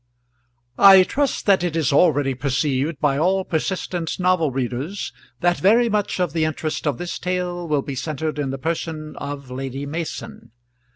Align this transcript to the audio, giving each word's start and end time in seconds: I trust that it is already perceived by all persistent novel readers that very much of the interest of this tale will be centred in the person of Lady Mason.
I 0.79 1.03
trust 1.03 1.45
that 1.45 1.63
it 1.63 1.75
is 1.75 1.93
already 1.93 2.33
perceived 2.33 2.99
by 2.99 3.19
all 3.19 3.45
persistent 3.45 4.19
novel 4.19 4.49
readers 4.49 5.13
that 5.41 5.57
very 5.59 5.89
much 5.89 6.19
of 6.19 6.33
the 6.33 6.43
interest 6.43 6.87
of 6.87 6.97
this 6.97 7.19
tale 7.19 7.67
will 7.67 7.83
be 7.83 7.93
centred 7.93 8.39
in 8.39 8.49
the 8.49 8.57
person 8.57 9.15
of 9.17 9.51
Lady 9.51 9.85
Mason. 9.85 10.53